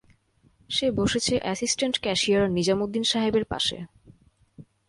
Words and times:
সে 0.69 0.87
বসেছে 0.91 1.33
assistant 1.37 1.95
cashier 2.01 2.43
Nizamuddin 2.49 3.03
সাহেবের 3.03 3.45
পাশে। 3.45 3.77